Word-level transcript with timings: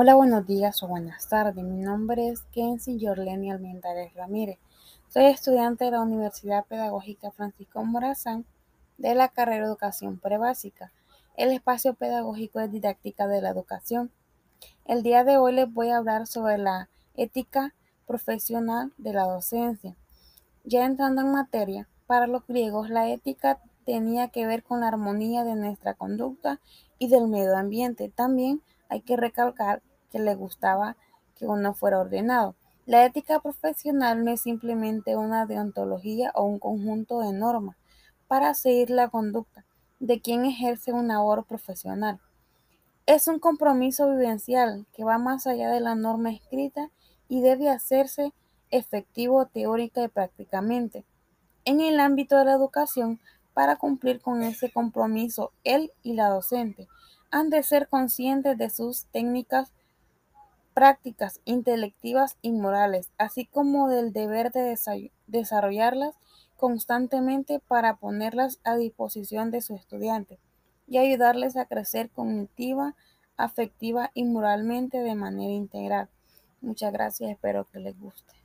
Hola, 0.00 0.14
buenos 0.14 0.46
días 0.46 0.80
o 0.84 0.86
buenas 0.86 1.28
tardes. 1.28 1.64
Mi 1.64 1.82
nombre 1.82 2.28
es 2.28 2.42
Kenzie 2.52 3.00
Yorleni 3.00 3.50
Almendares 3.50 4.14
Ramírez. 4.14 4.56
Soy 5.08 5.24
estudiante 5.24 5.86
de 5.86 5.90
la 5.90 6.02
Universidad 6.02 6.64
Pedagógica 6.66 7.32
Francisco 7.32 7.84
Morazán 7.84 8.44
de 8.96 9.16
la 9.16 9.26
carrera 9.26 9.66
Educación 9.66 10.20
Prebásica. 10.20 10.92
El 11.36 11.50
espacio 11.50 11.94
pedagógico 11.94 12.60
es 12.60 12.70
didáctica 12.70 13.26
de 13.26 13.42
la 13.42 13.48
educación. 13.48 14.12
El 14.84 15.02
día 15.02 15.24
de 15.24 15.36
hoy 15.36 15.52
les 15.52 15.74
voy 15.74 15.88
a 15.88 15.96
hablar 15.96 16.28
sobre 16.28 16.58
la 16.58 16.88
ética 17.16 17.74
profesional 18.06 18.92
de 18.98 19.14
la 19.14 19.24
docencia. 19.24 19.96
Ya 20.62 20.84
entrando 20.84 21.22
en 21.22 21.32
materia, 21.32 21.88
para 22.06 22.28
los 22.28 22.46
griegos 22.46 22.88
la 22.88 23.08
ética 23.08 23.58
tenía 23.84 24.28
que 24.28 24.46
ver 24.46 24.62
con 24.62 24.78
la 24.78 24.86
armonía 24.86 25.42
de 25.42 25.56
nuestra 25.56 25.94
conducta 25.94 26.60
y 27.00 27.08
del 27.08 27.26
medio 27.26 27.56
ambiente. 27.56 28.08
También 28.08 28.62
hay 28.88 29.00
que 29.00 29.16
recalcar 29.16 29.82
que 30.10 30.18
le 30.18 30.34
gustaba 30.34 30.96
que 31.36 31.46
uno 31.46 31.74
fuera 31.74 32.00
ordenado. 32.00 32.54
La 32.86 33.04
ética 33.04 33.40
profesional 33.40 34.24
no 34.24 34.30
es 34.30 34.40
simplemente 34.40 35.16
una 35.16 35.46
deontología 35.46 36.32
o 36.34 36.44
un 36.44 36.58
conjunto 36.58 37.20
de 37.20 37.32
normas 37.32 37.76
para 38.26 38.54
seguir 38.54 38.90
la 38.90 39.08
conducta 39.08 39.64
de 40.00 40.20
quien 40.20 40.44
ejerce 40.44 40.92
una 40.92 41.14
labor 41.14 41.44
profesional. 41.44 42.20
Es 43.06 43.26
un 43.26 43.38
compromiso 43.38 44.10
vivencial 44.10 44.86
que 44.92 45.04
va 45.04 45.18
más 45.18 45.46
allá 45.46 45.70
de 45.70 45.80
la 45.80 45.94
norma 45.94 46.30
escrita 46.30 46.90
y 47.28 47.40
debe 47.40 47.68
hacerse 47.68 48.32
efectivo 48.70 49.46
teórica 49.46 50.02
y 50.02 50.08
prácticamente. 50.08 51.04
En 51.64 51.80
el 51.80 52.00
ámbito 52.00 52.36
de 52.36 52.44
la 52.44 52.52
educación, 52.52 53.20
para 53.54 53.76
cumplir 53.76 54.20
con 54.20 54.42
ese 54.42 54.70
compromiso, 54.70 55.52
él 55.64 55.92
y 56.02 56.14
la 56.14 56.28
docente 56.28 56.86
han 57.30 57.50
de 57.50 57.62
ser 57.62 57.88
conscientes 57.88 58.56
de 58.56 58.70
sus 58.70 59.06
técnicas 59.06 59.72
prácticas 60.78 61.40
intelectivas 61.44 62.36
y 62.40 62.52
morales, 62.52 63.10
así 63.18 63.46
como 63.46 63.88
del 63.88 64.12
deber 64.12 64.52
de 64.52 64.78
desarrollarlas 65.26 66.14
constantemente 66.56 67.58
para 67.58 67.96
ponerlas 67.96 68.60
a 68.62 68.76
disposición 68.76 69.50
de 69.50 69.60
sus 69.60 69.80
estudiantes 69.80 70.38
y 70.86 70.98
ayudarles 70.98 71.56
a 71.56 71.64
crecer 71.64 72.10
cognitiva, 72.10 72.94
afectiva 73.36 74.12
y 74.14 74.22
moralmente 74.22 74.98
de 74.98 75.16
manera 75.16 75.52
integral. 75.52 76.08
Muchas 76.60 76.92
gracias, 76.92 77.28
espero 77.28 77.66
que 77.72 77.80
les 77.80 77.98
guste. 77.98 78.37